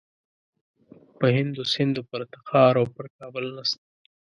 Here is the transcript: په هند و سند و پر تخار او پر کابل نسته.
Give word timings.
په 1.19 1.25
هند 1.35 1.53
و 1.61 1.65
سند 1.73 1.95
و 1.99 2.03
پر 2.09 2.21
تخار 2.33 2.73
او 2.81 2.85
پر 2.95 3.05
کابل 3.17 3.45
نسته. 3.55 3.83